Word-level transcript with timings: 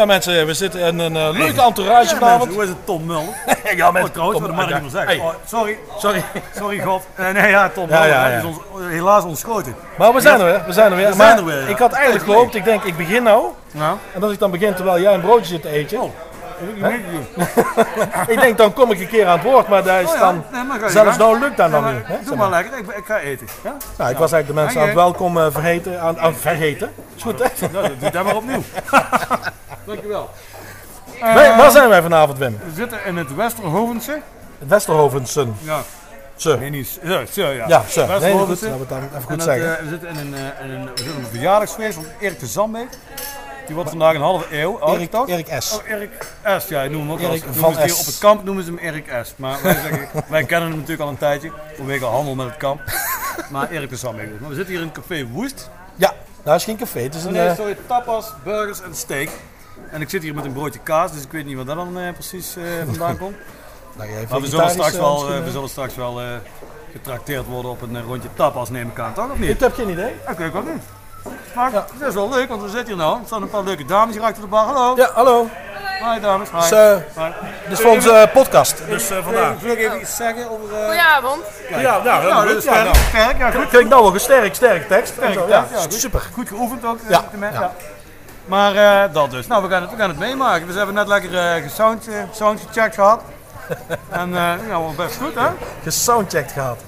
Ja 0.00 0.06
mensen, 0.06 0.46
we 0.46 0.54
zitten 0.54 0.80
in 0.80 0.98
een 0.98 1.16
eh, 1.16 1.30
leuke 1.38 1.62
entourage 1.62 2.12
Ja, 2.12 2.18
vanavond. 2.18 2.38
mensen, 2.38 2.54
hoe 2.54 2.62
is 2.62 2.68
het 2.68 2.86
Tom 2.86 3.04
Mulder? 3.06 3.34
ja 3.76 3.86
Oh, 3.86 3.92
mensen, 3.92 4.12
trouwens, 4.12 4.40
dat 4.40 4.54
mag 4.54 4.68
ik 4.68 4.72
niet 4.72 4.82
meer 4.82 4.90
zeggen. 4.90 5.08
Hey, 5.08 5.18
Oh, 5.18 5.32
sorry, 5.46 5.78
sorry. 5.98 6.22
sorry 6.56 6.78
God. 6.80 7.02
Eh, 7.14 7.30
nee, 7.30 7.50
ja, 7.50 7.68
Tom 7.68 7.88
Ja, 7.88 8.04
ja. 8.04 8.26
is 8.26 8.44
ons 8.44 8.56
helaas 8.88 9.24
ontschoten. 9.24 9.74
Maar 9.98 10.12
we 10.14 10.20
zijn 10.20 10.40
er 10.40 10.44
weer, 10.44 10.62
we 10.66 10.72
zijn 10.72 10.90
er 10.90 10.96
weer. 10.96 11.10
We 11.10 11.16
maar 11.16 11.26
zijn 11.26 11.38
er 11.38 11.44
weer, 11.44 11.68
ik 11.68 11.78
had 11.78 11.92
eigenlijk 11.92 12.24
gehoopt, 12.24 12.54
ik 12.54 12.64
denk 12.64 12.82
ik 12.82 12.96
begin 12.96 13.22
nou. 13.22 13.44
En 14.14 14.22
als 14.22 14.32
ik 14.32 14.38
dan 14.38 14.50
begin 14.50 14.74
terwijl 14.74 15.00
jij 15.00 15.14
een 15.14 15.20
broodje 15.20 15.44
zit 15.44 15.62
te 15.62 15.68
eten. 15.68 16.00
Oh. 16.00 16.10
ik 18.34 18.40
denk 18.40 18.58
dan 18.58 18.72
kom 18.72 18.90
ik 18.90 19.00
een 19.00 19.08
keer 19.08 19.26
aan 19.26 19.38
het 19.38 19.46
woord, 19.46 19.68
maar 19.68 19.82
daar 19.82 20.00
is 20.02 20.08
Oh 20.08 20.14
ja, 20.14 20.20
dan... 20.20 20.44
nee, 20.80 20.90
Zelfs 20.90 21.16
nou 21.16 21.38
lukt 21.38 21.56
dat 21.56 21.70
maar 21.70 21.92
niet. 21.92 22.06
Hè? 22.06 22.16
Doe 22.24 22.36
maar 22.36 22.50
lekker, 22.50 22.78
ik, 22.78 22.86
ik 22.86 23.04
ga 23.06 23.18
eten. 23.18 23.46
Ja? 23.64 23.76
Nou, 23.98 24.10
ik 24.10 24.16
was 24.16 24.32
eigenlijk 24.32 24.46
de 24.46 24.54
mensen 24.54 24.80
aan 24.80 24.86
het 24.86 24.96
welkom 24.96 25.38
eh, 25.38 25.46
vergeten, 25.50 26.00
aan, 26.00 26.20
aan 26.20 26.34
vergeten. 26.34 26.92
Is 27.16 27.22
goed 27.22 27.38
hè? 27.38 27.68
Doe 27.98 28.10
dat 28.10 28.24
maar 28.24 28.36
opnieuw. 28.36 28.62
Dankjewel. 29.90 30.30
Wij- 31.20 31.56
waar 31.56 31.70
zijn 31.70 31.88
wij 31.88 32.02
vanavond 32.02 32.38
Wim? 32.38 32.58
We 32.64 32.74
zitten 32.74 33.04
in 33.04 33.16
het 33.16 33.34
Westerhovense. 33.34 34.20
Westerhovensen. 34.58 35.56
Ja, 35.60 35.80
Ze. 36.36 36.56
nee, 36.58 36.70
niet. 36.70 36.98
Ja, 37.02 37.26
zo, 37.32 37.46
ja. 37.48 37.68
Ja, 37.68 37.82
ze. 37.88 37.98
Nee, 38.00 38.08
goed, 38.08 38.18
Westerhovense. 38.20 38.64
dat 38.68 38.74
we 38.74 38.78
het 38.80 38.88
dan 38.88 38.98
even 39.02 39.14
En 39.16 39.22
goed 39.22 39.30
het, 39.30 39.42
zeggen. 39.42 39.76
eh, 39.78 39.82
we 39.82 39.88
zitten 39.88 40.08
in 40.08 40.16
een, 40.16 40.34
eh, 40.34 40.64
in 40.64 40.70
een, 40.70 40.84
we 40.84 40.90
zitten 40.94 41.16
op 41.16 41.22
een 41.22 41.28
verjaardagsfeest 41.30 41.94
van 41.94 42.04
Erik 42.20 42.38
de 42.40 42.46
Zandbeek. 42.46 42.88
Die 43.66 43.74
wordt 43.74 43.90
vandaag 43.90 44.14
een 44.14 44.20
halve 44.20 44.56
eeuw 44.60 44.78
oud, 44.80 44.96
Erik, 44.96 45.10
toch? 45.10 45.28
Erik 45.28 45.54
S. 45.58 45.74
Oh, 45.78 45.88
Erik 45.88 46.10
S. 46.58 46.68
Ja, 46.68 46.82
ik 46.82 46.90
noem 46.90 47.00
hem 47.00 47.10
ook 47.12 47.18
Erik 47.20 47.46
als 47.46 47.56
van 47.56 47.76
hier. 47.82 47.94
Op 47.98 48.06
het 48.06 48.18
kamp 48.18 48.44
noemen 48.44 48.64
ze 48.64 48.70
hem 48.70 48.78
Erik 48.78 49.12
S. 49.22 49.32
Maar 49.36 49.58
wij, 49.62 49.72
zeggen, 49.74 50.08
wij 50.28 50.44
kennen 50.44 50.68
hem 50.68 50.76
natuurlijk 50.78 51.02
al 51.02 51.08
een 51.08 51.18
tijdje. 51.18 51.52
Vanwege 51.76 52.04
handel 52.04 52.34
met 52.34 52.46
het 52.46 52.56
kamp. 52.56 52.80
Maar 53.50 53.70
Erik 53.70 53.88
de 53.90 53.96
Zandbeek. 53.96 54.40
Maar 54.40 54.48
we 54.48 54.54
zitten 54.54 54.74
hier 54.74 54.82
in 54.82 54.92
café 54.92 55.26
Woest. 55.26 55.70
Ja, 55.96 56.12
daar 56.42 56.54
is 56.54 56.64
geen 56.64 56.76
café. 56.76 57.00
Het 57.00 57.14
is 57.14 57.24
een... 57.24 57.32
Nee, 57.32 57.48
eh, 57.48 57.54
sorry, 57.56 57.76
tapas, 57.86 58.32
burgers 58.44 58.82
en 58.82 58.94
steak. 58.94 59.28
En 59.90 60.00
ik 60.00 60.10
zit 60.10 60.22
hier 60.22 60.34
met 60.34 60.44
een 60.44 60.52
broodje 60.52 60.80
kaas, 60.82 61.12
dus 61.12 61.22
ik 61.22 61.32
weet 61.32 61.46
niet 61.46 61.56
wat 61.56 61.66
dat 61.66 61.76
dan 61.76 61.98
eh, 61.98 62.12
precies 62.12 62.56
eh, 62.56 62.62
vandaan 62.86 63.18
komt. 63.18 63.36
nou, 63.96 64.10
jij 64.10 64.26
Maar 64.30 64.40
we 64.40 64.46
zullen 64.46 64.70
straks 64.70 64.92
eh, 64.94 64.98
wel, 65.00 65.26
we 65.44 65.50
zullen 65.50 65.68
straks 65.68 65.94
wel 65.94 66.20
eh, 66.20 66.26
getrakteerd 66.92 67.46
worden 67.46 67.70
op 67.70 67.82
een 67.82 68.02
rondje 68.02 68.28
tapas, 68.34 68.68
neem 68.70 68.88
ik 68.88 68.98
aan, 68.98 69.12
toch? 69.14 69.30
Of 69.30 69.38
niet? 69.38 69.50
Ik 69.50 69.60
heb 69.60 69.74
geen 69.74 69.88
idee. 69.88 70.14
Oké, 70.30 70.44
ik 70.44 70.54
ook 70.54 70.64
niet. 70.72 70.82
Maar 71.54 71.72
Ja. 71.72 71.86
het 71.98 72.08
is 72.08 72.14
wel 72.14 72.28
leuk, 72.28 72.48
want 72.48 72.62
we 72.62 72.68
zitten 72.68 72.86
hier 72.86 72.96
nou. 72.96 73.18
Er 73.20 73.26
staan 73.26 73.42
een 73.42 73.50
paar 73.50 73.62
leuke 73.64 73.84
dames 73.84 74.14
hier 74.14 74.24
achter 74.24 74.42
de 74.42 74.48
bar. 74.48 74.64
Hallo. 74.64 74.96
Ja, 74.96 75.10
hallo. 75.14 75.48
Hi 76.14 76.20
dames. 76.20 76.50
Hi. 76.50 76.58
Dus, 76.58 76.70
Hi. 76.70 77.30
dit 77.68 77.78
is 77.78 77.80
voor 77.80 77.90
onze 77.90 78.30
podcast. 78.32 78.82
Dus 78.88 79.10
uh, 79.10 79.24
vandaag. 79.24 79.60
Wil 79.60 79.72
ik 79.72 79.78
even 79.78 80.00
iets 80.00 80.16
zeggen 80.16 80.50
over... 80.50 80.74
eh 80.76 80.84
Goedenavond. 80.84 81.42
Ja, 81.70 81.80
ja, 81.80 82.02
nou, 82.02 82.26
ja, 82.26 82.44
dat 82.44 82.56
is 82.56 82.64
ja, 82.64 82.70
sterk. 82.72 82.84
nou. 82.84 82.96
sterk, 83.08 83.38
ja 83.38 83.50
goed. 83.50 83.68
Kijk 83.68 83.88
nou 83.88 84.02
wel 84.02 84.14
een 84.14 84.20
sterk, 84.20 84.54
sterk 84.54 84.88
tekst. 84.88 85.14
zo, 85.14 85.46
Ja, 85.48 85.66
ja, 85.72 85.80
goed. 85.80 85.94
super. 85.94 86.28
Goed 86.32 86.48
geoefend 86.48 86.84
ook. 86.84 86.98
Ja. 87.08 87.20
met 87.20 87.30
de 87.30 87.36
mensen, 87.36 87.60
ja. 87.60 87.72
Maar 88.50 88.74
eh, 89.04 89.12
dat 89.14 89.30
dus. 89.30 89.46
Nou, 89.46 89.62
we 89.62 89.68
gaan 89.68 89.82
het, 89.82 89.90
we 89.90 89.96
gaan 89.96 90.08
het 90.08 90.18
meemaken. 90.18 90.66
We 90.66 90.72
hebben 90.72 90.94
net 90.94 91.06
lekker 91.08 91.36
eh 91.38 91.62
gesound, 91.62 92.08
sound 92.32 92.60
gecheckt 92.66 92.94
gehad. 92.94 93.22
en 94.10 94.30
ja, 94.32 94.56
wel 94.68 94.94
best 94.96 95.16
goed 95.16 95.34
hè? 95.34 95.48
Gesoundcheckt 95.82 96.52
gehad. 96.52 96.78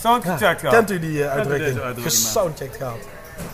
Sound 0.00 0.24
gecheckt 0.24 0.60
gehad. 0.60 0.74
Kent 0.74 0.90
u 0.90 0.98
die 0.98 1.24
uitdrukking? 1.26 1.66
uitdrukking, 1.80 2.02
Gesoundcheckt 2.04 2.76
gehad. 2.76 2.96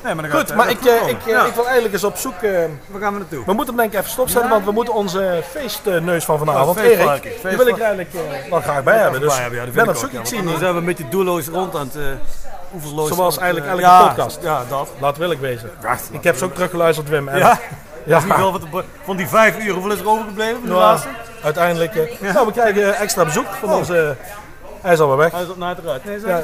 Nee, 0.04 0.14
maar 0.14 0.30
Goed, 0.30 0.54
maar 0.54 0.70
ik, 0.70 0.78
ik, 0.80 1.16
Ja. 1.26 1.44
ik 1.44 1.54
wil 1.54 1.64
eigenlijk 1.64 1.92
eens 1.94 2.04
op 2.04 2.16
zoek... 2.16 2.42
eh, 2.42 2.50
Waar 2.86 3.00
gaan 3.00 3.12
we 3.12 3.18
naartoe? 3.18 3.44
we 3.44 3.52
moeten 3.52 3.74
hem 3.74 3.76
denk 3.76 3.92
ik 3.92 3.98
even 3.98 4.10
stopzetten, 4.10 4.50
want 4.50 4.64
we 4.64 4.70
moeten 4.70 4.94
onze 4.94 5.42
feestneus 5.50 6.24
van 6.24 6.38
vanavond, 6.38 6.78
Oh, 6.78 6.84
Erik, 6.84 7.22
die 7.48 7.56
wil 7.56 7.66
ik 7.66 7.78
eigenlijk 7.78 8.14
eh, 8.14 8.50
wel 8.50 8.60
graag 8.60 8.82
bij 8.82 8.98
hebben. 8.98 9.20
Dus 9.20 9.36
Ja, 9.36 9.40
ja, 9.40 9.46
ik 9.46 9.58
vind 9.60 9.74
ben 9.74 9.88
op 9.88 9.94
ik 9.94 9.96
zoek, 9.96 10.10
ja, 10.12 10.20
ik 10.20 10.26
zie 10.26 10.42
niet. 10.42 10.58
zijn 10.58 10.72
we 10.72 10.78
een 10.78 10.84
beetje 10.84 11.08
doelloos 11.08 11.46
rond 11.48 11.74
aan 11.76 11.90
het... 11.92 12.18
Zoals 13.14 13.36
eigenlijk 13.38 13.66
eh, 13.66 13.72
elke 13.72 13.84
ja, 13.84 14.06
podcast. 14.06 14.38
Ja, 14.42 14.62
dat. 14.68 14.88
Laat 15.00 15.16
wil 15.16 15.30
ik 15.30 15.38
wezen. 15.38 15.70
Wacht. 15.82 16.08
Ik 16.10 16.24
heb 16.24 16.36
ze 16.36 16.44
ook 16.44 16.54
teruggeluisterd, 16.54 17.08
Wim. 17.08 17.28
En, 17.28 17.38
Ja? 17.38 17.58
ja. 18.04 18.18
Niet 18.24 18.34
veel 18.34 18.50
van, 18.50 18.60
de, 18.70 18.84
van 19.04 19.16
die 19.16 19.28
vijf 19.28 19.58
uur, 19.58 19.72
hoeveel 19.72 19.92
is 19.92 20.00
er 20.00 20.08
overgebleven 20.08 20.54
van 20.54 20.62
de 20.62 20.68
Nou, 20.68 20.80
laatste? 20.80 21.08
uiteindelijk... 21.42 21.94
eh, 21.94 22.32
Nou, 22.34 22.46
we 22.46 22.52
krijgen 22.52 22.94
eh, 22.94 23.00
extra 23.00 23.24
bezoek 23.24 23.46
van 23.60 23.72
onze... 23.74 24.16
hij 24.80 24.92
is 24.92 25.00
alweer 25.00 25.16
weg. 25.16 25.32
Hij 25.32 25.42
is 25.42 25.48
op 25.48 25.56
naar 25.56 25.68
het 25.76 25.78
eruit. 25.84 26.04
Nee, 26.04 26.20
Ja. 26.26 26.42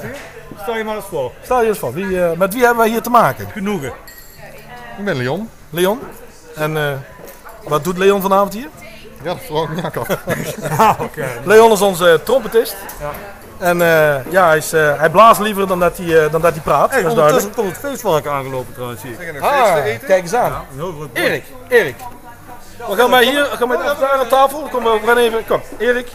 Stel 0.62 0.76
je 0.76 0.84
maar 0.84 0.96
eens 0.96 1.04
voor. 1.04 1.32
Stel 1.42 1.62
je 1.62 1.68
eens 1.68 1.78
voor, 1.78 1.92
wie, 1.92 2.24
eh, 2.24 2.36
met 2.38 2.52
wie 2.52 2.62
hebben 2.64 2.80
wij 2.82 2.88
hier 2.92 3.02
te 3.02 3.10
maken? 3.10 3.48
Genoegen. 3.52 3.92
Ik 4.98 5.04
ben 5.04 5.16
Leon. 5.16 5.50
Leon. 5.70 6.00
En 6.54 6.76
eh, 6.76 6.92
wat 7.68 7.84
doet 7.84 7.98
Leon 7.98 8.20
vanavond 8.22 8.52
hier? 8.54 8.68
Ja, 9.22 9.28
dat 9.34 9.38
vraag 9.42 9.62
ik 9.62 9.68
me 9.82 9.82
ook 9.86 9.96
af. 9.96 10.98
Oké. 11.00 11.26
Leon 11.44 11.72
is 11.72 11.80
onze 11.80 12.20
trompetist. 12.24 12.76
Ja. 13.00 13.10
En 13.62 13.82
eh, 13.82 14.32
ja, 14.32 14.46
hij, 14.46 14.56
is, 14.56 14.72
eh, 14.72 14.98
hij 14.98 15.10
blaast 15.10 15.40
liever 15.40 15.66
dan 15.66 15.80
dat 15.80 15.96
hij, 15.96 16.24
eh, 16.24 16.32
dan 16.32 16.40
dat 16.40 16.52
hij 16.52 16.62
praat. 16.62 16.90
Hey, 16.90 17.02
dat 17.02 17.12
is 17.12 17.18
ondertussen 17.18 17.52
duidelijk. 17.52 17.54
komt 17.54 17.68
het 17.68 17.78
feestvark 17.78 18.26
aangelopen 18.26 18.72
trouwens 18.72 19.00
zie 19.00 19.10
ik. 19.10 19.40
Ah, 19.40 19.74
kijk 20.06 20.22
eens 20.22 20.34
aan. 20.34 20.52
Erik, 21.12 21.44
Erik. 21.68 21.96
We 22.88 22.96
gaan 22.96 23.10
wij 23.10 23.24
hier, 23.24 23.44
gaan 23.44 23.72
even 23.72 23.84
daar 24.00 24.10
aan 24.10 24.28
tafel. 24.28 24.68
Kom, 24.70 24.84
we 24.84 25.00
gaan 25.06 25.16
even, 25.16 25.46
kom, 25.46 25.60
Erik. 25.78 26.08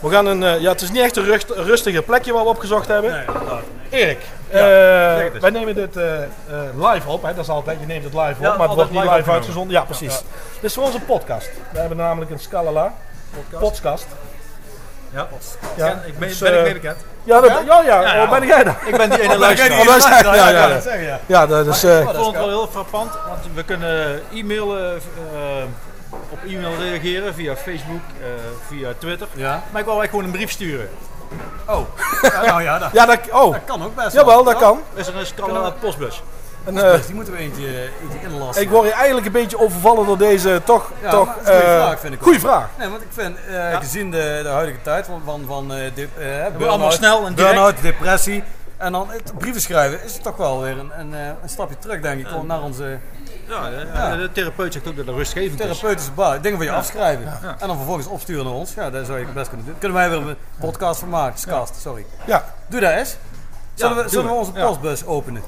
We 0.00 0.10
gaan 0.10 0.26
een, 0.26 0.42
eh, 0.42 0.60
ja, 0.60 0.70
het 0.70 0.80
is 0.80 0.90
niet 0.90 1.02
echt 1.02 1.16
een 1.16 1.24
rust, 1.24 1.50
een 1.50 1.64
rustiger 1.64 2.02
plekje 2.02 2.32
waar 2.32 2.42
we 2.42 2.48
opgezocht 2.48 2.88
hebben. 2.88 3.10
Nee. 3.10 4.02
Erik, 4.02 4.18
eh, 4.48 4.60
wij 5.40 5.50
nemen 5.50 5.74
dit 5.74 5.96
eh, 5.96 6.22
eh, 6.22 6.28
live 6.74 7.08
op. 7.08 7.22
Hè? 7.22 7.34
Dat 7.34 7.44
is 7.44 7.50
altijd, 7.50 7.80
je 7.80 7.86
neemt 7.86 8.04
het 8.04 8.14
live 8.14 8.48
op, 8.48 8.56
maar 8.56 8.66
het 8.66 8.76
wordt 8.76 8.90
niet 8.90 9.02
live 9.02 9.30
uitgezonden. 9.30 9.76
Ja, 9.76 9.84
precies. 9.84 10.22
Dit 10.54 10.62
is 10.62 10.74
voor 10.74 10.84
onze 10.84 11.00
podcast. 11.00 11.50
We 11.72 11.78
hebben 11.78 11.96
namelijk 11.96 12.30
een 12.30 12.38
Scalala 12.38 12.94
podcast. 13.58 14.06
Ja, 15.14 15.28
Ja, 15.76 16.02
ik 16.06 16.18
ben, 16.18 16.28
dus, 16.28 16.38
ben 16.38 16.50
ik 16.52 16.56
eh, 16.58 16.62
mee 16.62 16.72
bekend. 16.72 16.96
Ja, 17.24 17.40
dat, 17.40 17.50
ja, 17.66 17.82
ja, 17.82 18.14
ja. 18.14 18.22
oh, 18.24 18.30
ben 18.30 18.46
jij 18.46 18.64
daar? 18.64 18.78
Ik 18.86 18.96
ben 18.96 19.10
die 19.10 19.20
ene 19.22 19.32
Oh, 19.34 19.38
luisteraar. 19.38 20.24
Ja, 20.24 20.34
ja, 20.34 20.48
ja. 20.48 20.68
dat 20.68 20.82
zeggen, 20.82 21.02
ja. 21.04 21.20
Ja, 21.26 21.46
dat 21.46 21.66
is... 21.66 21.84
eh, 21.84 22.00
Ik 22.00 22.04
vond 22.08 22.26
het 22.26 22.34
wel 22.36 22.48
heel 22.48 22.68
frappant, 22.70 23.12
want 23.28 23.40
we 23.54 23.62
kunnen 23.64 24.22
e-mailen, 24.32 24.94
eh, 25.34 25.62
op 26.30 26.38
e-mail 26.46 26.72
reageren 26.80 27.34
via 27.34 27.56
Facebook, 27.56 28.00
eh, 28.20 28.26
via 28.68 28.88
Twitter. 28.98 29.26
Ja. 29.32 29.50
Maar 29.70 29.80
ik 29.80 29.86
wil 29.86 30.00
eigenlijk 30.00 30.10
gewoon 30.10 30.24
een 30.24 30.30
brief 30.30 30.50
sturen. 30.50 30.88
Oh. 31.66 31.80
Ja, 32.22 32.42
nou 32.44 32.62
ja, 32.62 32.78
dat, 32.78 32.88
ja, 32.92 33.06
dat, 33.06 33.18
oh, 33.30 33.52
dat 33.52 33.60
kan 33.64 33.84
ook 33.84 33.94
best 33.94 34.12
jawel, 34.12 34.34
wel. 34.34 34.44
dat 34.44 34.56
kan. 34.56 34.80
Is 34.94 35.06
er 35.06 35.16
een 35.16 35.26
Scala 35.26 35.70
postbus? 35.70 36.22
En, 36.64 36.76
eh, 36.76 36.92
Dus 36.92 37.06
die 37.06 37.14
moeten 37.14 37.32
we 37.32 37.38
eentje, 37.38 37.66
eentje 38.02 38.28
inlassen. 38.28 38.62
ik 38.62 38.70
word 38.70 38.84
hier 38.84 38.92
eigenlijk 38.92 39.26
een 39.26 39.32
beetje 39.32 39.58
overvallen 39.58 40.06
door 40.06 40.18
deze 40.18 40.60
toch... 40.64 40.90
Ja, 41.02 41.10
toch 41.10 41.26
dat 41.34 41.36
is 41.42 41.48
een 41.48 41.54
goede 41.54 41.66
eh, 41.72 41.82
vraag, 41.84 42.00
vind 42.00 42.12
ik 42.12 42.18
ook. 42.18 42.24
Goeie 42.24 42.40
vraag. 42.40 42.68
Nee, 42.78 42.88
want 42.88 43.02
ik 43.02 43.08
vind, 43.12 43.36
eh, 43.50 43.76
gezien 43.78 44.10
de, 44.10 44.40
de 44.42 44.48
huidige 44.48 44.82
tijd 44.82 45.06
van, 45.06 45.22
van, 45.24 45.44
van 45.46 45.72
eh, 45.72 46.46
eh, 46.46 46.68
allemaal 46.68 46.90
snel 46.92 47.26
en 47.26 47.34
burn-out, 47.34 47.82
depressie 47.82 48.44
en 48.76 48.92
dan 48.92 49.10
het 49.10 49.32
brieven 49.38 49.60
schrijven, 49.60 50.02
is 50.04 50.12
het 50.14 50.22
toch 50.22 50.36
wel 50.36 50.60
weer 50.60 50.78
een, 50.78 50.90
een, 50.98 51.14
eh, 51.14 51.26
een 51.42 51.48
stapje 51.48 51.78
terug, 51.78 52.00
denk 52.00 52.20
ik, 52.20 52.26
gewoon 52.26 52.46
naar 52.46 52.62
onze 52.62 52.98
Ja, 53.48 53.70
de, 53.70 54.16
de 54.18 54.30
therapeut 54.32 54.72
zegt 54.72 54.88
ook 54.88 54.96
dat 54.96 55.06
het 55.06 55.14
rustgevend 55.14 55.60
is. 55.60 55.66
therapeutische 55.66 56.10
bouw. 56.12 56.40
Dingen 56.40 56.58
van 56.58 56.66
je 56.66 56.72
afschrijven 56.72 57.26
en 57.58 57.66
dan 57.66 57.76
vervolgens 57.76 58.06
opsturen 58.06 58.44
naar 58.44 58.54
ons. 58.54 58.74
Ja, 58.74 58.90
dat 58.90 59.06
zou 59.06 59.18
je 59.18 59.24
best 59.24 59.48
kunnen 59.48 59.66
doen. 59.66 59.78
Kunnen 59.78 59.98
wij 59.98 60.10
weer 60.10 60.18
een 60.28 60.36
podcast 60.60 61.00
van 61.00 61.08
maken, 61.08 61.38
sorry. 61.80 62.04
Ja, 62.24 62.44
Doe 62.66 62.80
dat 62.80 62.90
eens. 62.92 63.16
Zullen, 63.74 63.96
we, 63.96 64.08
zullen 64.08 64.26
we 64.26 64.32
onze 64.32 64.50
Ja. 64.54 64.66
postbus 64.66 65.06
openen? 65.06 65.42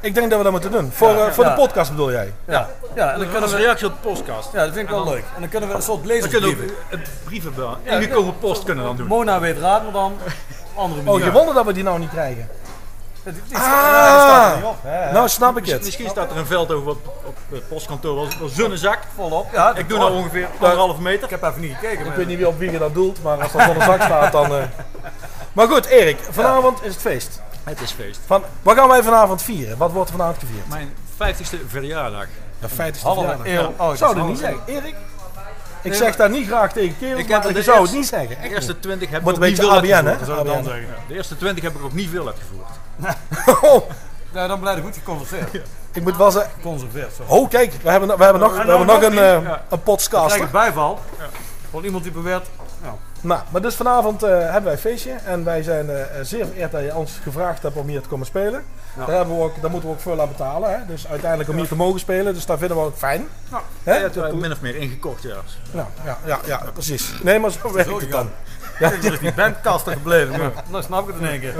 Ik 0.00 0.14
denk 0.14 0.28
dat 0.28 0.38
we 0.38 0.42
dat 0.44 0.52
moeten 0.52 0.70
doen. 0.72 0.90
Voor, 0.92 1.08
eh, 1.14 1.30
voor 1.32 1.44
Ja. 1.44 1.50
de 1.50 1.56
podcast 1.56 1.90
bedoel 1.90 2.10
jij? 2.12 2.32
Ja. 2.46 2.68
Ja, 2.94 3.12
en 3.12 3.18
dan 3.18 3.30
kunnen 3.30 3.50
we... 3.50 3.56
reactie 3.56 3.86
op 3.86 3.92
de 4.02 4.08
podcast. 4.08 4.48
Ja, 4.52 4.64
dat 4.64 4.72
vind 4.74 4.88
ik 4.88 4.94
wel 4.94 5.04
leuk. 5.04 5.24
En 5.34 5.40
dan 5.40 5.48
kunnen 5.48 5.68
we 5.68 5.74
een 5.74 5.82
soort 5.82 6.00
We 6.02 6.06
kunnen 6.06 6.34
ook 6.36 6.42
lezersbrieven. 6.42 6.76
een 6.90 7.02
brieven 7.24 7.52
ingekomen 7.82 8.38
post 8.38 8.64
kunnen 8.64 8.84
dan 8.84 8.96
doen. 8.96 9.06
Mona 9.06 9.40
weet 9.40 9.58
raad, 9.58 9.82
maar 9.82 9.92
dan 9.92 10.12
andere 10.74 11.00
Oh, 11.00 11.06
manier. 11.06 11.24
je 11.24 11.32
wonder 11.32 11.54
dat 11.54 11.64
we 11.64 11.72
die 11.72 11.82
nou 11.84 11.98
niet 11.98 12.10
krijgen. 12.10 12.48
Is- 13.24 13.56
Ah. 13.56 13.60
staat 13.62 14.50
er 14.50 14.56
niet 14.56 14.64
op. 14.66 14.76
hè. 14.82 15.12
Nou 15.12 15.28
snap 15.28 15.56
ik 15.58 15.66
het. 15.66 15.84
Misschien 15.84 16.08
staat 16.08 16.30
er 16.30 16.36
een 16.36 16.46
veld 16.46 16.72
over 16.72 16.90
op, 16.90 17.06
op 17.26 17.36
het 17.50 17.68
postkantoor 17.68 18.14
wel 18.14 18.28
wel 18.38 18.48
zonnezak. 18.48 18.98
volop. 19.14 19.46
Ja, 19.52 19.74
Ik 19.74 19.88
doe 19.88 19.98
nou 19.98 20.12
ongeveer 20.12 20.46
anderhalve 20.60 21.00
meter. 21.02 21.24
Ik 21.24 21.30
heb 21.30 21.42
even 21.42 21.60
niet 21.60 21.74
gekeken. 21.80 22.06
Ik 22.06 22.12
weet 22.12 22.26
niet 22.26 22.36
wie 22.36 22.48
op 22.48 22.58
wie 22.58 22.70
je 22.70 22.78
dat 22.78 22.94
doelt, 22.94 23.22
maar 23.22 23.42
als 23.42 23.52
dat 23.52 23.62
van 23.62 23.78
de 23.78 23.84
zak 23.84 24.02
staat 24.02 24.32
dan... 24.32 24.44
eh. 24.54 24.62
Maar 25.52 25.68
goed, 25.68 25.86
Erik, 25.86 26.18
vanavond 26.30 26.82
is 26.82 26.92
het 26.92 27.00
feest. 27.02 27.40
Het 27.70 27.80
is 27.80 27.90
feest. 27.90 28.20
Van, 28.26 28.42
wat 28.62 28.76
gaan 28.76 28.88
wij 28.88 29.02
vanavond 29.02 29.42
vieren? 29.42 29.76
Wat 29.78 29.92
wordt 29.92 30.10
er 30.10 30.16
vanavond 30.16 30.38
gevierd? 30.38 30.68
Mijn 30.68 30.92
50ste 31.16 31.66
verjaardag. 31.68 32.26
De 32.60 32.68
50ste 32.68 33.02
Halve 33.02 33.20
verjaardag. 33.20 33.46
eeuw 33.46 33.74
oud. 33.76 33.98
Zou 33.98 34.14
dat 34.14 34.24
is 34.24 34.30
niet 34.30 34.38
zeggen, 34.38 34.60
Erik? 34.66 34.94
Ik 35.82 35.94
zeg 35.94 36.16
dat 36.16 36.30
niet 36.30 36.46
graag 36.46 36.72
tegen 36.72 36.98
kerels, 36.98 37.20
Ik 37.20 37.28
heb 37.28 37.38
maar 37.38 37.48
je 37.48 37.54
de 37.54 37.62
zou 37.62 37.82
het 37.82 37.92
niet 37.92 38.06
zeggen. 38.06 38.28
De 38.42 38.48
eerste 38.48 38.72
niet. 38.72 38.82
20 38.82 39.10
heb 39.10 39.20
ik 39.20 39.28
ook 39.28 39.38
niet 39.38 39.58
veel 39.58 39.70
ABN, 39.72 40.04
hè? 40.04 40.12
ik. 40.12 40.86
De 41.08 41.14
eerste 41.14 41.36
20 41.36 41.64
heb 41.64 41.74
ik 41.74 41.82
ook 41.84 41.92
niet 41.92 42.08
veel 42.10 42.26
uitgevoerd. 42.26 43.64
Oh, 43.64 43.90
Ja, 44.34 44.46
dan 44.46 44.60
blijf 44.60 44.76
ik 44.76 44.82
goed 44.84 44.94
geconverseerd. 44.94 45.54
ik 45.92 46.02
moet 46.02 46.16
wel 46.16 46.30
zeggen... 46.30 46.52
Conserveerd, 46.62 47.12
zo. 47.14 47.22
Oh, 47.26 47.48
kijk, 47.48 47.72
we 47.82 47.90
hebben, 47.90 48.16
we 48.18 48.24
hebben 48.24 48.42
nog, 48.42 48.52
we 48.52 48.58
hebben 48.68 48.86
nog 48.86 49.02
een, 49.02 49.14
Ja. 49.42 49.64
een 49.68 49.82
podcast. 49.82 50.26
Krijg 50.26 50.42
ik 50.46 50.50
bijval. 50.50 51.00
Van 51.70 51.84
iemand 51.84 52.02
die 52.02 52.12
beweert. 52.12 52.46
Nou, 53.20 53.40
maar 53.50 53.62
dus 53.62 53.74
vanavond 53.74 54.22
eh, 54.22 54.30
hebben 54.30 54.62
wij 54.62 54.72
een 54.72 54.78
feestje 54.78 55.12
en 55.24 55.44
wij 55.44 55.62
zijn 55.62 55.90
eh, 55.90 56.04
zeer 56.22 56.46
vereerd 56.46 56.72
dat 56.72 56.82
je 56.82 56.94
ons 56.94 57.18
gevraagd 57.22 57.62
hebt 57.62 57.76
om 57.76 57.88
hier 57.88 58.00
te 58.00 58.08
komen 58.08 58.26
spelen. 58.26 58.64
Ja. 58.96 59.04
Daar, 59.04 59.16
hebben 59.16 59.36
we 59.36 59.42
ook, 59.42 59.60
daar 59.60 59.70
moeten 59.70 59.88
we 59.88 59.94
ook 59.94 60.00
veel 60.00 60.20
aan 60.20 60.28
betalen, 60.28 60.70
hè? 60.70 60.86
dus 60.86 61.06
uiteindelijk 61.08 61.50
om 61.50 61.56
hier 61.56 61.68
te 61.68 61.76
mogen 61.76 62.00
spelen, 62.00 62.34
dus 62.34 62.46
dat 62.46 62.58
vinden 62.58 62.76
we 62.76 62.82
ook 62.82 62.96
fijn. 62.96 63.28
Nou, 63.50 63.62
Hè? 63.84 63.96
Ja, 63.96 64.32
min 64.32 64.52
of 64.52 64.60
meer 64.60 64.76
ingekocht, 64.76 65.22
ja. 65.22 65.36
Nou, 65.70 65.86
ja, 66.04 66.18
ja, 66.24 66.38
ja, 66.46 66.62
precies. 66.72 67.12
Nee, 67.22 67.38
maar 67.38 67.50
zo 67.50 67.72
werkt 67.72 68.00
het 68.00 68.10
dan. 68.10 68.30
ja. 68.78 68.92
er 68.92 69.12
is 69.12 69.18
die 69.18 69.32
bandkasten 69.32 69.92
gebleven. 69.92 70.38
maar 70.38 70.52
Nou 70.68 70.82
snap 70.82 71.08
ik 71.08 71.14
het 71.14 71.22
in 71.22 71.28
één 71.28 71.40
keer. 71.40 71.54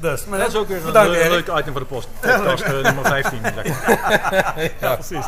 Dus, 0.00 0.24
maar 0.24 0.38
Dat 0.38 0.48
is 0.48 0.54
ook 0.56 0.68
weer 0.68 0.86
een 0.86 0.92
le- 0.92 1.28
leuk 1.28 1.46
item 1.56 1.72
voor 1.72 1.80
de 1.80 1.86
post. 1.86 2.08
Podcast 2.20 2.62
eh, 2.62 2.72
nummer 2.82 3.04
15. 3.04 3.38
Zeg 3.42 3.54
maar. 3.54 4.70
Ja, 4.80 4.94
precies. 4.94 5.24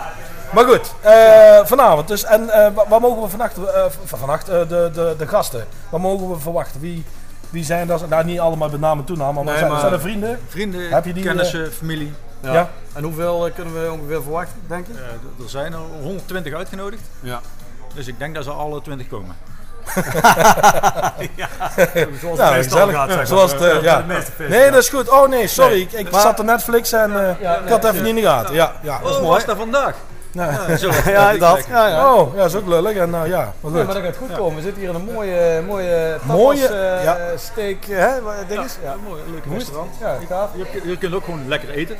Maar 0.55 0.65
goed, 0.65 0.95
eh, 1.01 1.61
vanavond 1.65 2.09
dus. 2.09 2.25
En 2.25 2.51
eh, 2.51 2.75
wa- 2.75 2.89
wat 2.89 3.01
mogen 3.01 3.23
we 3.23 3.29
vannacht, 3.29 3.57
eh, 3.65 3.85
vannacht 4.05 4.49
eh, 4.49 4.59
de, 4.69 4.91
de, 4.95 5.15
de 5.19 5.27
gasten, 5.27 5.67
wat 5.89 6.01
mogen 6.01 6.31
we 6.31 6.39
verwachten? 6.39 6.81
Wie, 6.81 7.05
wie 7.51 7.65
zijn 7.65 7.87
dat? 7.87 8.09
Nou, 8.09 8.25
niet 8.25 8.41
allemaal 8.41 8.69
met 8.69 8.81
naam 8.81 8.99
en 8.99 9.05
toename, 9.05 9.33
maar, 9.33 9.45
Nee, 9.45 9.57
zijn, 9.57 9.71
maar- 9.71 9.81
zijn 9.81 9.93
er 9.93 10.01
vrienden? 10.01 10.39
Vrienden, 10.49 10.91
Heb 10.91 11.05
je 11.05 11.13
die, 11.13 11.25
kennissen, 11.25 11.73
familie. 11.73 12.13
Ja. 12.43 12.53
Ja. 12.53 12.69
En 12.93 13.03
hoeveel 13.05 13.51
kunnen 13.55 13.83
we 13.83 13.93
ongeveer 13.93 14.23
verwachten, 14.23 14.57
denk 14.67 14.87
je? 14.87 14.93
Eh, 14.93 15.45
er 15.45 15.51
zijn 15.51 15.73
er 15.73 15.79
120 16.03 16.55
uitgenodigd. 16.55 17.03
Ja. 17.21 17.41
Dus 17.95 18.07
ik 18.07 18.19
denk 18.19 18.35
dat 18.35 18.45
ze 18.45 18.51
alle 18.51 18.83
20 18.83 19.09
komen. 19.09 19.37
Zoals 22.21 22.39
Nou, 22.39 22.55
het 22.55 22.55
meestal 22.55 22.79
gezellig. 22.79 22.95
gaat, 22.95 23.09
zeg 23.09 23.17
maar. 23.17 23.27
Zoals 23.27 23.53
eh, 23.55 23.83
ja. 23.83 23.97
De 23.97 24.05
meeste 24.07 24.31
feesten, 24.33 24.49
Nee, 24.51 24.65
ja. 24.65 24.71
dat 24.71 24.83
is 24.83 24.89
goed. 24.89 25.09
Oh 25.11 25.29
nee, 25.29 25.47
sorry. 25.47 25.81
Ik, 25.81 25.93
ik 25.93 26.11
Maar- 26.11 26.21
zat 26.21 26.39
op 26.41 26.45
Netflix 26.45 26.93
en 26.93 27.25
eh, 27.25 27.31
ik 27.65 27.69
had 27.69 27.83
het 27.83 27.93
even 27.93 28.05
niet 28.05 28.17
in 28.17 28.23
de 28.23 28.29
gaten. 28.29 28.55
Ja, 28.55 28.73
ja. 28.83 28.99
Dat 29.03 29.11
is 29.11 29.17
mooi. 29.21 29.29
Was 29.31 29.45
dat 29.45 29.57
vandaag? 29.57 29.95
Ja. 30.33 30.51
Ja, 30.69 30.77
zo. 30.77 30.91
Ja, 31.11 31.33
dat. 31.37 31.67
Ja, 31.69 31.87
ja. 31.87 32.15
Oh, 32.15 32.35
ja, 32.35 32.41
dat 32.43 32.51
is 32.51 32.57
ook 32.57 32.67
lullig. 32.67 32.97
En 32.97 33.11
nou 33.11 33.29
ja, 33.29 33.53
maar 33.61 33.73
Ja, 33.73 33.85
maar 33.85 33.95
dat 33.95 34.03
gaat 34.05 34.17
goed 34.17 34.37
komen. 34.37 34.57
We 34.57 34.63
zitten 34.63 34.81
hier 34.81 34.91
in 34.91 34.95
een 34.97 35.09
mooie, 35.15 35.63
mooie 35.67 36.17
tapas, 36.21 36.37
Mooie, 36.37 36.67
eh, 36.69 37.05
ja. 37.05 37.17
steak, 37.37 37.85
hè, 37.89 38.21
wat- 38.23 38.35
dinges. 38.49 38.77
Ja. 38.85 38.93
Een 38.93 38.99
mooi, 39.09 39.21
leuk 39.33 39.45
restaurant. 39.59 39.91
Ja, 40.01 40.17
gaaf. 40.29 40.49
Je, 40.57 40.81
je 40.89 40.97
kunt 40.99 41.15
ook 41.15 41.25
gewoon 41.25 41.49
lekker 41.49 41.71
eten. 41.71 41.97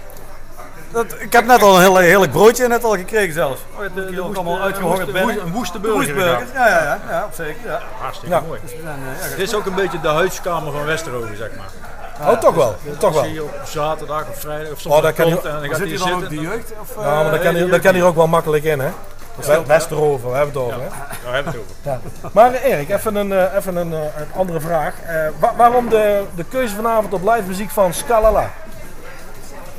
Dat, 0.93 1.15
ik 1.19 1.33
heb 1.33 1.47
net 1.47 1.63
al 1.63 1.75
een 1.75 1.81
heel, 1.81 1.97
heerlijk 1.97 2.33
broodje 2.33 2.69
net 2.69 2.85
al 2.85 2.91
gekregen 2.97 3.33
zelfs. 3.35 3.61
Oh, 3.79 3.85
de, 3.95 4.05
die 4.07 4.23
ook 4.25 4.35
allemaal 4.35 4.61
uitgehongerd 4.61 5.13
binnen. 5.13 5.41
Een 5.41 5.53
woeste 5.53 5.81
De 5.81 5.89
burger. 5.89 6.17
Ja, 6.55 6.69
ja, 6.69 6.83
ja, 6.83 6.99
ja, 7.09 7.29
zeker. 7.35 7.71
Ja. 7.71 7.81
Hartstikke 8.01 8.35
Ja. 8.35 8.43
mooi. 8.47 8.61
Dus 8.63 8.71
zijn, 8.71 8.85
eh, 8.87 9.31
ja, 9.31 9.37
Dit 9.37 9.39
is 9.49 9.55
ook 9.55 9.67
een 9.67 9.75
beetje 9.75 10.01
de 10.01 10.09
huiskamer 10.09 10.73
van 10.73 10.85
Westerhoven, 10.85 11.37
zeg 11.37 11.49
maar. 11.57 12.29
Oh, 12.33 12.39
toch 12.39 12.55
wel. 12.55 12.75
Toch 12.99 13.03
Als 13.05 13.15
wel. 13.15 13.25
je 13.25 13.31
hier 13.31 13.43
op 13.43 13.51
zaterdag 13.65 14.25
of 14.31 14.41
vrijdag 14.41 14.73
of 14.73 14.81
soms 14.81 14.95
Oh, 14.95 15.03
daar 15.03 15.13
kan 15.13 15.25
komt 15.31 15.43
je- 15.43 15.49
en 15.49 15.55
dan 15.55 15.63
zit 15.65 15.77
hij 15.79 15.87
hier 15.87 15.99
dan 15.99 16.13
ook 16.13 16.29
de 16.29 16.41
jeugd? 16.41 16.73
Of, 16.81 16.97
eh, 16.97 17.03
Ja, 17.05 17.23
maar 17.23 17.31
dat 17.31 17.41
kan, 17.41 17.55
hier, 17.55 17.71
dat 17.71 17.81
kan 17.81 17.95
hier 17.95 18.05
ook 18.05 18.15
wel 18.17 18.27
makkelijk 18.27 18.65
in, 18.65 18.81
hè? 18.81 18.89
We- 19.37 19.63
Westerhoven, 19.67 20.31
we 20.31 20.37
hebben 20.37 20.55
het 20.55 20.63
over. 20.63 20.81
Hè? 20.83 20.89
Daar 21.25 21.35
hebben 21.35 21.53
we 21.53 21.59
het 21.59 21.69
over. 21.91 22.11
Ja. 22.23 22.29
Maar 22.33 22.53
eh, 22.53 22.65
Erik, 22.73 22.91
even 22.91 23.15
een, 23.15 23.33
eh, 23.33 23.55
even 23.57 23.77
een, 23.77 23.93
eh, 23.93 23.99
een 23.99 24.27
andere 24.37 24.61
vraag. 24.61 24.95
Eh, 25.07 25.15
wa- 25.39 25.53
waarom 25.57 25.89
de, 25.89 26.23
de 26.35 26.45
keuze 26.45 26.75
vanavond 26.75 27.13
op 27.13 27.23
live 27.23 27.43
muziek 27.47 27.71
van 27.71 27.95
Scalala? 27.95 28.51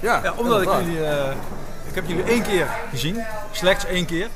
Ja, 0.01 0.19
Ja, 0.23 0.33
omdat 0.35 0.61
ik 0.61 0.69
jullie, 0.71 1.05
eh, 1.05 1.31
ik 1.87 1.95
heb 1.95 2.07
jullie 2.07 2.23
één 2.23 2.41
keer 2.41 2.67
gezien, 2.89 3.23
slechts 3.51 3.85
één 3.85 4.05
keer. 4.05 4.27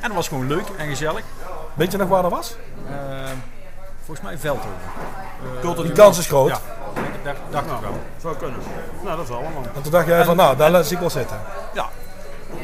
En 0.00 0.06
dat 0.06 0.12
was 0.12 0.28
gewoon 0.28 0.46
leuk 0.46 0.66
en 0.76 0.88
gezellig. 0.88 1.22
Weet 1.74 1.92
je 1.92 1.98
nog 1.98 2.08
waar 2.08 2.22
dat 2.22 2.30
was? 2.30 2.54
Eh, 2.88 2.94
volgens 4.04 4.26
mij 4.26 4.38
Veldhoven. 4.38 4.70
Eh, 5.62 5.76
Die 5.82 5.92
kans 5.92 6.18
is 6.18 6.26
groot. 6.26 6.48
Ja, 6.48 6.58
dacht 7.50 7.64
ik 7.66 7.80
wel. 7.80 8.00
Zou 8.20 8.36
kunnen. 8.36 8.58
Nou, 9.04 9.16
dat 9.16 9.24
is 9.28 9.32
allemaal. 9.34 9.62
En 9.74 9.82
toen 9.82 9.92
dacht 9.92 10.06
jij 10.06 10.24
van, 10.24 10.36
nou, 10.36 10.56
daar 10.56 10.84
zie 10.84 10.94
ik 10.94 11.00
wel 11.00 11.10
zitten. 11.10 11.36
Ja. 11.74 11.88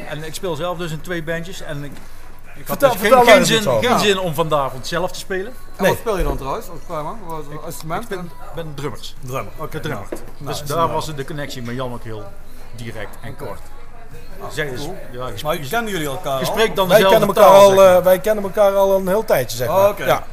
En 0.09 0.23
ik 0.23 0.33
speel 0.33 0.55
zelf 0.55 0.77
dus 0.77 0.91
in 0.91 1.01
twee 1.01 1.23
bandjes 1.23 1.61
en 1.61 1.83
ik, 1.83 1.91
ik 2.59 2.67
had 2.67 2.77
Vertel- 2.77 2.91
dus 2.91 2.99
vertel 2.99 3.23
geen, 3.23 3.33
geen, 3.33 3.45
zin, 3.45 3.61
geen 3.61 3.81
Ja. 3.81 3.97
zin 3.97 4.19
om 4.19 4.33
vanavond 4.33 4.87
zelf 4.87 5.11
te 5.11 5.19
spelen. 5.19 5.53
En 5.75 5.85
wat 5.85 5.97
speel 5.97 6.17
je 6.17 6.23
dan 6.23 6.37
trouwens? 6.37 6.69
Als 6.69 6.79
man? 7.03 7.19
Als 7.29 7.45
instrument? 7.65 8.03
Ik 8.03 8.09
ben, 8.09 8.31
ben 8.55 8.73
drummers. 8.75 9.15
drummer. 9.25 9.53
Oké, 9.57 9.79
drummer. 9.79 10.07
Nou, 10.09 10.21
dus 10.57 10.63
daar 10.63 10.91
was 10.91 11.15
de 11.15 11.25
connectie 11.25 11.61
met 11.61 11.75
Jan 11.75 11.93
ook 11.93 12.03
heel 12.03 12.23
direct 12.75 13.17
en 13.21 13.35
kort. 13.35 13.59
Zeg 14.51 14.69
eens, 14.71 14.85
ja, 15.11 15.27
je, 15.27 15.33
Maar 15.43 15.57
kennen 15.57 15.91
jullie 15.91 16.07
elkaar 16.07 16.39
je 16.39 16.45
al? 16.45 16.51
spreekt 16.51 16.75
dan 16.75 16.87
Wij 16.87 16.97
dezelfde 16.97 17.19
kennen, 17.25 17.35
elkaar 17.43 17.51
taal, 17.51 17.61
al, 17.61 17.67
zeg 17.69 17.77
maar. 17.77 17.97
eh, 17.97 18.03
wij 18.03 18.19
kennen 18.19 18.43
elkaar 18.43 18.75
al 18.75 18.95
een 18.95 19.07
heel 19.07 19.25
tijdje, 19.25 19.57
zeg 19.57 19.67
maar. 19.67 19.83
Oh, 19.83 19.89
oké. 19.89 20.05
Ja. 20.05 20.23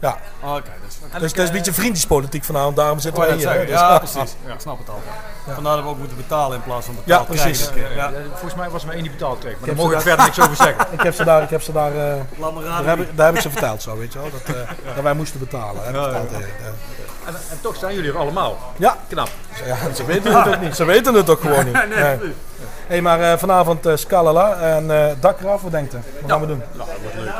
Ja. 0.00 0.16
Oké, 0.42 0.62
dus... 0.86 0.96
En 1.12 1.20
Dus 1.20 1.30
ik, 1.30 1.36
het 1.36 1.38
is 1.38 1.38
een 1.38 1.44
eh, 1.46 1.52
beetje 1.52 1.72
vriendjespolitiek 1.72 2.44
vanavond, 2.44 2.76
daarom 2.76 2.98
zitten 2.98 3.22
Oh, 3.22 3.28
wij 3.28 3.36
dat 3.38 3.46
hier. 3.50 3.60
hè. 3.60 3.66
Dus- 3.66 3.74
Ja, 3.80 3.98
precies. 3.98 4.36
Ja. 4.46 4.52
Ik 4.52 4.60
snap 4.60 4.78
het 4.78 4.88
al. 4.88 5.02
Vandaar 5.54 5.74
dat 5.74 5.84
we 5.84 5.90
ook 5.90 5.98
moeten 5.98 6.16
betalen 6.16 6.56
in 6.56 6.62
plaats 6.62 6.86
van 6.86 6.94
Ja, 6.94 7.00
betaald 7.04 7.26
precies. 7.26 7.70
krijgen. 7.70 7.94
Ja, 7.96 8.08
Ja. 8.08 8.12
Volgens 8.30 8.54
mij 8.54 8.70
was 8.70 8.80
er 8.80 8.86
maar 8.86 8.94
één 8.96 9.04
die 9.04 9.12
betaald 9.12 9.38
kreeg, 9.38 9.56
maar 9.58 9.66
daar 9.68 9.76
mogen 9.76 9.90
we 9.92 9.96
ze 10.00 10.06
verder 10.08 10.24
niks 10.24 10.40
over 10.40 10.56
zeggen. 10.66 10.86
Ik 10.90 11.00
heb 11.02 11.14
ze 11.14 11.24
daar, 11.24 11.42
ik 11.42 11.50
heb 11.50 11.62
ze 11.62 11.72
daar, 11.72 11.90
eh, 11.92 12.14
daar, 12.38 12.84
heb 12.84 12.98
ik, 13.00 13.16
daar 13.16 13.26
heb 13.26 13.34
ik 13.34 13.40
ze 13.40 13.50
verteld 13.50 13.82
zo, 13.82 13.96
weet 13.98 14.12
je 14.12 14.18
wel. 14.18 14.30
Dat, 14.30 14.56
eh, 14.56 14.62
dat 14.94 15.02
wij 15.02 15.14
moesten 15.14 15.38
betalen. 15.40 15.88
Ik 15.88 15.94
Ja, 15.94 16.00
ja. 16.00 16.08
Erik, 16.08 16.32
eh. 16.60 16.66
En, 17.26 17.34
en 17.50 17.58
toch 17.60 17.76
zijn 17.76 17.94
jullie 17.94 18.10
er 18.10 18.18
allemaal. 18.18 18.58
Ja, 18.76 18.96
Knap. 19.08 19.28
ja, 19.64 19.76
ze 19.94 20.04
weten 20.04 20.36
het 20.36 20.54
ook 20.54 20.60
niet. 20.60 20.76
Ze 20.76 20.84
weten 20.84 21.14
het 21.14 21.30
ook 21.30 21.40
gewoon 21.40 21.64
niet. 21.64 21.74
Nee. 21.96 22.18
Hey, 22.86 23.00
maar 23.02 23.20
eh, 23.20 23.38
vanavond 23.38 23.86
eh 23.86 23.96
Scalala 23.96 24.54
en 24.54 24.90
eh 24.90 25.30
eraf, 25.40 25.62
wat 25.62 25.70
denkt 25.70 25.94
u? 25.94 25.98
Wat 26.20 26.30
gaan 26.30 26.40
we 26.40 26.46
doen? 26.46 26.62
Nou, 26.72 26.88
dat 26.88 26.98
wordt 27.02 27.16
leuk. 27.16 27.34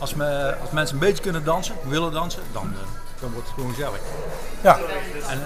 Als, 0.00 0.14
me, 0.14 0.54
als 0.60 0.70
mensen 0.70 0.94
een 0.94 1.00
beetje 1.00 1.22
kunnen 1.22 1.44
dansen, 1.44 1.74
willen 1.82 2.12
dansen, 2.12 2.42
dan, 2.52 2.62
eh, 2.74 2.80
dan 3.20 3.32
wordt 3.32 3.46
het 3.46 3.54
gewoon 3.54 3.70
gezellig. 3.74 4.00
Ja, 4.60 4.78
En 5.28 5.40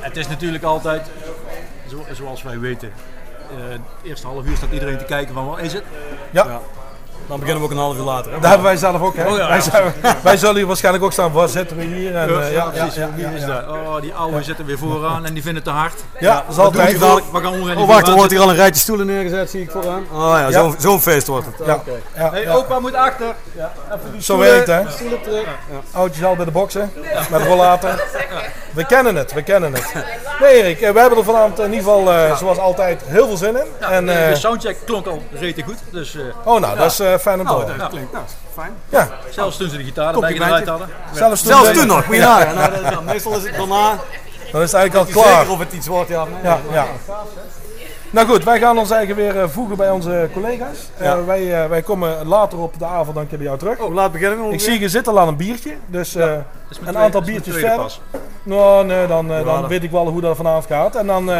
het 0.00 0.16
is 0.16 0.28
natuurlijk 0.28 0.64
altijd, 0.64 1.10
zo, 1.88 2.04
zoals 2.12 2.42
wij 2.42 2.58
weten, 2.58 2.92
eh, 3.50 3.56
het 3.68 3.80
eerste 4.02 4.26
half 4.26 4.44
uur 4.44 4.56
staat 4.56 4.72
iedereen 4.72 4.98
te 4.98 5.04
kijken 5.04 5.34
van 5.34 5.46
wat 5.46 5.58
is 5.58 5.72
het? 5.72 5.84
ja. 6.30 6.44
Ja. 6.46 6.60
Dan 7.28 7.38
beginnen 7.40 7.62
we 7.62 7.68
ook 7.68 7.74
een 7.74 7.82
half 7.84 7.96
uur 7.96 8.02
later. 8.02 8.32
hè? 8.32 8.38
Daar 8.40 8.48
hebben 8.50 8.66
wij 8.68 8.76
zelf 8.76 9.00
ook. 9.02 9.16
Hè? 9.16 9.24
Oh 9.30 9.36
ja, 9.36 9.48
wij, 9.48 9.56
ja. 9.56 9.62
zijn- 9.62 9.92
wij 10.22 10.36
zullen 10.36 10.56
hier 10.56 10.66
waarschijnlijk 10.66 11.04
ook 11.04 11.12
staan. 11.12 11.32
Waar 11.32 11.48
zitten 11.48 11.76
we 11.76 11.82
hier? 11.82 12.16
En, 12.16 12.28
eh, 12.28 12.52
ja, 12.52 12.70
ja, 12.74 12.84
precies. 12.84 12.94
ja, 12.94 13.28
is 13.34 13.40
ja. 13.40 13.46
dat? 13.46 13.68
Oh, 13.68 14.00
die 14.00 14.14
oude 14.14 14.42
zitten 14.42 14.64
weer 14.66 14.78
vooraan 14.78 15.24
en 15.26 15.34
die 15.34 15.42
vinden 15.42 15.62
het 15.62 15.72
te 15.72 15.78
hard. 15.78 15.94
Ja, 16.18 16.34
dat 16.34 16.44
is 16.50 16.58
altijd. 16.58 17.00
dadelijk? 17.00 17.26
We 17.32 17.40
gaan 17.40 17.52
onrennen. 17.52 17.76
Oh, 17.84 17.88
wacht, 17.88 18.08
er 18.08 18.14
wordt 18.14 18.30
hier 18.30 18.40
al 18.40 18.48
een 18.50 18.54
rijtje 18.56 18.80
stoelen 18.80 19.06
neergezet, 19.06 19.50
zie 19.50 19.62
ik 19.62 19.70
vooraan. 19.70 20.04
Oh 20.12 20.18
ja, 20.20 20.38
Ja. 20.48 20.50
zo'n 20.50 20.74
zo'n 20.78 21.00
feest 21.00 21.26
wordt 21.26 21.46
het. 21.46 21.66
Ja, 21.66 21.80
ja, 22.16 22.30
Hey, 22.30 22.50
opa 22.54 22.78
moet 22.78 22.94
achter. 22.94 23.34
Zo 24.18 24.38
werkt 24.38 24.66
het, 24.66 24.84
hè? 24.84 24.90
Stoelen 24.90 25.22
terug. 25.22 25.46
Oudjes 25.92 26.24
al 26.24 26.36
bij 26.36 26.44
de 26.44 26.50
boksen, 26.50 26.92
met 27.30 27.42
rollator. 27.42 28.02
We 28.76 28.86
kennen 28.86 29.16
het, 29.16 29.32
we 29.32 29.42
kennen 29.42 29.72
het. 29.74 29.92
Nee 30.40 30.54
Erik, 30.62 30.80
eh, 30.80 30.92
we 30.92 30.98
hebben 31.00 31.18
er 31.18 31.24
vanavond 31.24 31.58
in 31.58 31.64
ieder 31.64 31.78
geval, 31.78 32.12
eh, 32.12 32.36
zoals 32.36 32.58
altijd, 32.58 33.02
heel 33.04 33.26
veel 33.26 33.36
zin 33.36 33.56
in. 33.56 33.64
En, 33.80 34.06
de 34.06 34.12
eh, 34.12 34.34
soundcheck 34.34 34.76
klonk 34.84 35.06
al 35.06 35.22
rete 35.32 35.62
goed, 35.62 35.76
dus 35.90 36.14
eh, 36.14 36.22
oh 36.44 36.60
nou, 36.60 36.76
dat 36.78 36.90
is 36.90 37.00
eh, 37.00 37.14
fijn 37.18 37.40
om 37.40 37.46
te 37.46 37.52
Nou, 37.52 37.62
horen. 37.62 37.78
dat 37.78 37.88
klinkt 37.88 38.12
nou, 38.12 38.24
fijn. 38.54 38.72
Ja, 38.88 39.08
zelfs 39.30 39.56
toen 39.56 39.68
ze 39.70 39.76
de 39.76 39.84
gitaar 39.84 40.14
erbij 40.14 40.32
gedraaid 40.32 40.68
hadden. 40.68 40.88
zelfs 41.12 41.42
toen, 41.42 41.52
Zelfs 41.52 41.72
toen 41.78 41.86
nog, 41.86 42.06
moet 42.06 42.14
je 42.16 42.20
nagaan. 42.22 42.54
Nou, 42.54 42.82
nou, 42.82 43.04
meestal 43.04 43.36
is 43.36 43.42
het 43.42 43.56
daarna. 43.56 43.98
Dan 44.52 44.62
is 44.62 44.72
het 44.72 44.80
eigenlijk 44.80 44.94
al 44.94 45.04
Zeker 45.22 45.30
klaar. 45.30 45.48
of 45.50 45.58
het 45.58 45.72
iets 45.72 45.86
wordt, 45.86 46.08
ja. 46.08 46.24
nee. 46.24 46.42
Ja, 46.42 46.58
ja. 46.72 46.86
Nou 48.16 48.28
goed, 48.28 48.44
wij 48.44 48.58
gaan 48.58 48.78
ons 48.78 48.90
eigen 48.90 49.16
weer 49.16 49.40
eh, 49.40 49.48
voegen 49.48 49.76
bij 49.76 49.90
onze 49.90 50.28
collega's. 50.32 50.88
Eh, 50.98 51.24
wij, 51.26 51.62
eh, 51.62 51.68
wij 51.68 51.82
komen 51.82 52.26
later 52.26 52.58
op 52.58 52.78
de 52.78 52.84
avond 52.84 53.16
dan 53.16 53.26
keer 53.26 53.38
bij 53.38 53.46
jou 53.46 53.58
terug. 53.58 53.78
Oh, 53.78 53.94
laat 53.94 54.12
beginnen 54.12 54.52
Ik 54.52 54.60
zie 54.60 54.80
je 54.80 54.88
zit 54.88 55.08
al 55.08 55.20
aan 55.20 55.28
een 55.28 55.36
biertje, 55.36 55.74
dus 55.86 56.14
een 56.14 56.96
aantal 56.96 57.22
biertjes 57.22 57.56
verder. 57.56 57.98
Nou, 58.42 58.86
nee, 58.86 59.06
dan, 59.06 59.28
dan 59.28 59.68
weet 59.68 59.82
ik 59.82 59.90
wel 59.90 60.08
hoe 60.08 60.20
dat 60.20 60.36
vanavond 60.36 60.66
gaat. 60.66 60.96
En 60.96 61.06
dan, 61.06 61.30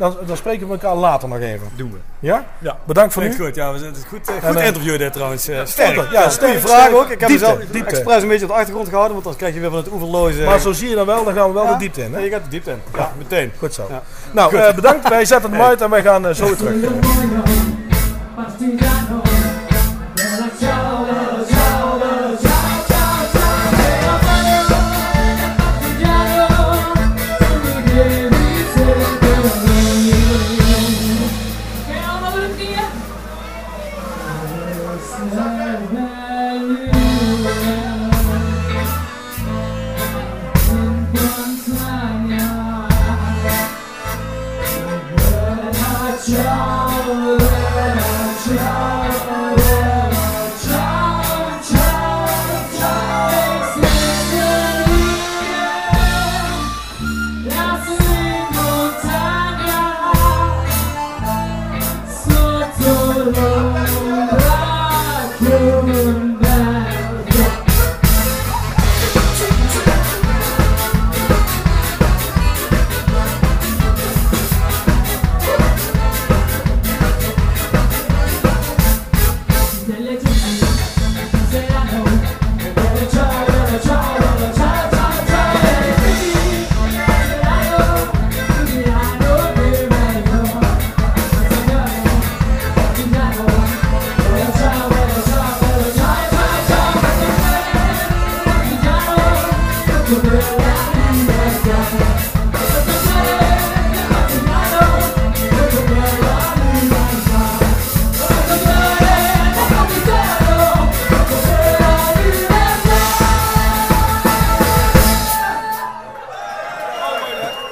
dan, 0.00 0.16
dan 0.26 0.36
spreken 0.36 0.66
we 0.66 0.72
elkaar 0.72 0.94
later 0.94 1.28
nog 1.28 1.38
even. 1.38 1.68
Doen 1.76 1.90
we. 1.92 1.98
Ja? 2.26 2.44
Ja. 2.58 2.76
Bedankt 2.86 3.12
voor 3.12 3.22
nu. 3.22 3.34
goed, 3.36 3.54
ja. 3.54 3.72
We 3.72 3.78
zijn, 3.78 3.90
het 3.90 3.98
is 4.00 4.04
goed, 4.08 4.28
eh, 4.28 4.34
En, 4.34 4.42
goed 4.42 4.56
eh, 4.56 4.66
interview 4.66 4.98
dit 4.98 5.12
trouwens. 5.12 5.48
eh, 5.48 5.60
sterk. 5.64 5.94
ja, 5.96 6.06
Ja, 6.12 6.28
sterk, 6.30 6.52
goede 6.60 6.66
vraag 6.68 6.90
ook. 6.92 7.08
Ik 7.10 7.20
heb 7.20 7.28
Diepte, 7.28 7.44
mezelf 7.46 7.58
diepte. 7.70 7.90
expres 7.96 8.22
een 8.22 8.28
beetje 8.28 8.44
op 8.44 8.50
de 8.50 8.56
achtergrond 8.56 8.88
gehouden, 8.88 9.12
want 9.14 9.24
dan 9.28 9.36
krijg 9.36 9.54
je 9.54 9.60
weer 9.60 9.70
van 9.70 9.78
het 9.78 9.92
oeverloze... 9.92 10.42
Maar 10.42 10.58
zo 10.60 10.72
zie 10.72 10.88
je 10.88 10.94
dan 10.94 11.06
wel, 11.06 11.24
dan 11.24 11.34
gaan 11.34 11.46
we 11.48 11.52
wel 11.54 11.64
Ja. 11.64 11.72
de 11.72 11.78
diepte 11.78 12.00
in. 12.02 12.12
Hè? 12.12 12.16
Nee, 12.18 12.24
je 12.24 12.30
gaat 12.34 12.44
de 12.44 12.50
diepte 12.50 12.70
in. 12.70 12.80
Ja, 12.96 13.12
meteen. 13.18 13.52
Goed 13.58 13.74
zo. 13.74 13.86
Ja. 13.90 14.02
Nou, 14.32 14.56
eh, 14.56 14.74
bedankt. 14.74 15.08
Wij 15.08 15.24
zetten 15.24 15.50
hem 15.52 15.60
uit 15.62 15.80
en 15.80 15.90
wij 15.90 16.02
gaan 16.02 16.34
zo 16.34 16.44
weer 16.44 16.56
terug. 16.56 16.74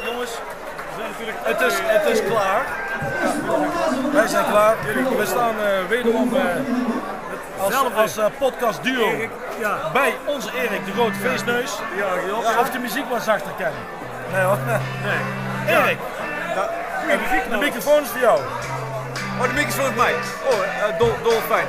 jongens, 0.05 0.39
Het 1.43 1.61
is, 1.61 1.75
het 1.83 2.13
is 2.13 2.25
klaar. 2.27 2.67
Wij 4.13 4.27
zijn 4.27 4.45
klaar. 4.45 4.77
We 5.19 5.27
staan 5.27 5.55
eh, 5.61 5.89
wederom 5.89 6.37
eh, 6.37 6.43
als, 7.95 8.03
als 8.03 8.17
eh, 8.17 8.25
podcast 8.39 8.83
duo 8.83 9.09
Ja. 9.59 9.79
bij 9.93 10.15
onze 10.27 10.49
Erik, 10.57 10.85
de 10.85 10.93
grote 10.93 11.19
feestneus. 11.23 11.79
Ja, 11.97 12.07
Ja, 12.53 12.61
of 12.61 12.71
de 12.71 12.79
muziek 12.79 13.05
wat 13.11 13.23
zachter 13.23 13.53
kennen. 13.57 13.81
Nee 14.33 14.43
hoor. 14.43 14.59
Nee. 14.67 15.77
Erik, 15.77 15.99
de 17.51 17.57
microfoon 17.57 18.03
is 18.03 18.09
voor 18.09 18.21
jou. 18.21 18.39
Oh, 19.41 19.43
de 19.43 19.53
microfoon 19.55 19.91
is 19.91 19.97
mij. 19.97 20.15
Oh, 20.51 20.59
eh, 20.59 20.99
dol, 20.99 21.15
dol 21.23 21.41
fijn. 21.49 21.67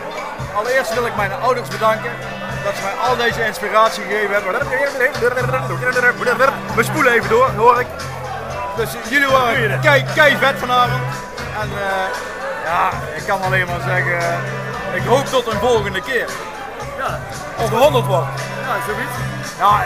Allereerst 0.55 0.93
wil 0.93 1.05
ik 1.05 1.15
mijn 1.15 1.31
ouders 1.41 1.67
bedanken 1.69 2.11
dat 2.63 2.73
ze 2.75 2.81
mij 2.83 2.93
al 3.07 3.15
deze 3.17 3.45
inspiratie 3.45 4.03
gegeven 4.03 4.33
hebben. 4.33 4.53
We 6.75 6.83
spoelen 6.83 7.13
even 7.13 7.29
door, 7.29 7.49
hoor 7.57 7.79
ik. 7.79 7.87
Dus 8.75 8.89
jullie 9.09 9.27
waren 9.27 9.79
kei, 9.79 10.05
kei 10.15 10.37
vet 10.37 10.55
vanavond. 10.59 11.01
En 11.61 11.69
eh, 11.69 12.07
ja, 12.65 12.89
ik 13.15 13.23
kan 13.27 13.41
alleen 13.41 13.65
maar 13.67 13.81
zeggen, 13.87 14.19
ik 14.93 15.03
hoop 15.07 15.25
tot 15.25 15.47
een 15.53 15.59
volgende 15.59 16.01
keer. 16.01 16.25
Als 17.57 17.69
de 17.69 17.75
100 17.75 18.05
wordt. 18.05 18.27
Ja, 18.67 18.75
zoiets. 18.85 19.15
Ja, 19.59 19.85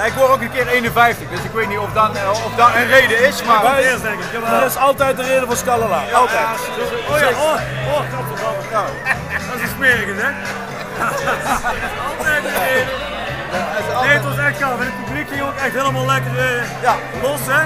eh, 0.00 0.06
ik 0.06 0.12
word 0.12 0.30
ook 0.30 0.40
een 0.40 0.50
keer 0.52 0.66
51, 0.66 1.28
dus 1.28 1.40
ik 1.42 1.50
weet 1.52 1.68
niet 1.68 1.78
of 1.78 1.92
dat, 1.92 2.10
eh, 2.16 2.30
of 2.30 2.52
dat 2.56 2.68
een 2.74 2.86
reden 2.86 3.26
is, 3.26 3.42
maar... 3.42 3.62
Wij- 3.62 3.82
Eerst 3.90 4.02
denk 4.02 4.20
ik. 4.20 4.26
Jawel. 4.32 4.60
Dat 4.60 4.70
is 4.70 4.76
altijd 4.76 5.16
de 5.16 5.22
reden 5.22 5.46
voor 5.46 5.56
Scalala. 5.56 6.02
Altijd. 6.14 6.46
Oh 7.10 7.18
ja, 7.18 7.28
oh, 7.28 7.52
oh. 7.94 8.02
Ja. 8.70 8.82
Dat 9.48 9.56
is 9.56 9.62
een 9.62 9.68
smerige, 9.76 10.12
hè? 10.16 10.30
Altijd 12.18 12.44
een 12.44 12.62
reden. 12.62 12.88
Nee, 14.02 14.08
het 14.18 14.24
was 14.24 14.36
echt 14.38 14.58
gaaf. 14.62 14.78
En 14.80 14.86
het 14.86 15.04
publiek 15.04 15.28
ging 15.28 15.42
ook 15.42 15.56
echt 15.64 15.74
helemaal 15.74 16.06
lekker 16.06 16.38
eh, 16.38 16.82
Ja. 16.82 16.94
los, 17.22 17.40
hè? 17.46 17.62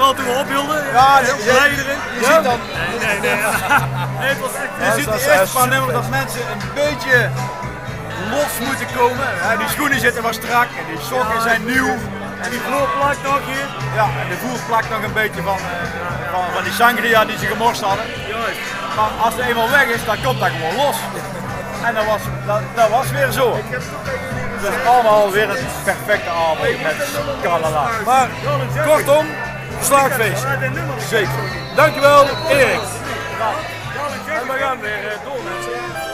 Vooral 0.00 0.18
toen 0.18 0.32
we 0.34 0.40
ophielden. 0.44 0.84
Ja, 0.92 1.16
heel 1.16 1.38
erin. 1.46 1.98
Je 2.18 2.24
ziet 2.24 2.44
dan, 2.44 2.60
Nee, 2.98 3.20
nee, 3.20 3.20
nee. 3.20 3.52
Nee, 4.20 4.28
het 4.34 4.40
was 4.40 4.54
echt... 4.62 4.72
je 4.84 5.00
ziet 5.00 5.12
de 5.12 5.18
is 5.20 5.26
eerste 5.26 5.56
paar 5.58 5.68
nummers 5.68 5.92
dat 5.92 6.08
mensen 6.20 6.40
een 6.52 6.62
beetje 6.74 7.16
los 8.34 8.52
moeten 8.66 8.88
komen. 8.96 9.26
Die 9.58 9.68
schoenen 9.68 10.00
zitten 10.00 10.22
wat 10.22 10.34
strak 10.34 10.68
en 10.80 10.84
die 10.90 11.00
sokken 11.10 11.40
zijn 11.42 11.64
nieuw. 11.64 11.92
En 12.44 12.50
die 12.50 12.60
vloer 12.66 12.88
plakt 12.96 13.22
nog 13.22 13.40
hier. 13.50 13.66
Ja, 13.94 14.06
en 14.22 14.28
de 14.32 14.36
voer 14.42 14.58
plakt 14.68 14.90
nog 14.90 15.02
een 15.02 15.16
beetje 15.22 15.42
van, 15.42 15.58
eh, 15.58 16.32
van, 16.32 16.44
van 16.54 16.62
die 16.62 16.72
sangria 16.72 17.24
die 17.24 17.38
ze 17.38 17.46
gemorst 17.46 17.80
hadden. 17.80 18.04
Juist. 18.28 18.60
Maar 18.96 19.10
als 19.24 19.34
het 19.34 19.44
eenmaal 19.48 19.70
weg 19.70 19.86
is, 19.96 20.04
dan 20.04 20.16
komt 20.22 20.40
dat 20.40 20.50
gewoon 20.56 20.76
los. 20.84 20.96
En 21.84 21.94
dat 21.94 22.04
was, 22.04 22.22
dat, 22.46 22.60
dat 22.74 22.88
was 22.88 23.10
weer 23.10 23.30
zo. 23.30 23.46
Dus 24.60 24.74
allemaal 24.86 25.30
weer 25.30 25.50
een 25.50 25.66
perfecte 25.84 26.30
avond 26.30 26.82
met 26.82 26.96
Kalala. 27.42 27.88
Maar 28.04 28.28
kortom, 28.86 29.26
slaagfeest. 29.82 30.46
Zeker. 31.08 31.30
Dankjewel, 31.76 32.26
Erik. 32.48 32.80
En 34.40 34.46
we 34.46 34.58
gaan 34.58 34.80
weer 34.80 35.08
eh, 35.12 35.24
door. 35.24 36.09